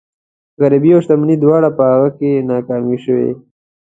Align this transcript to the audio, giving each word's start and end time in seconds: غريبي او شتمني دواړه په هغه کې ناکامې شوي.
غريبي 0.61 0.89
او 0.95 1.01
شتمني 1.05 1.35
دواړه 1.43 1.69
په 1.77 1.83
هغه 1.91 2.09
کې 2.17 2.45
ناکامې 2.49 2.97
شوي. 3.05 3.31